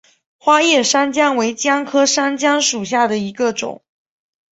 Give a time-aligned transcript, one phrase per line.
[0.39, 3.83] 花叶山姜为姜科山姜属下的一个种。